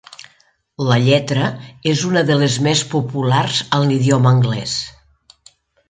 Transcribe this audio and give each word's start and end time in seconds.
La 0.91 0.95
lletra 1.07 1.49
és 1.93 2.01
una 2.09 2.25
de 2.31 2.39
les 2.45 2.57
més 2.69 2.83
populars 2.95 3.63
en 3.81 3.87
l'idioma 3.93 4.33
anglès. 4.39 4.79